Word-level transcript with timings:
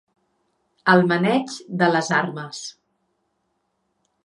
El 0.93 1.03
maneig 1.11 1.53
de 1.83 1.91
les 1.97 2.11
armes. 2.21 2.65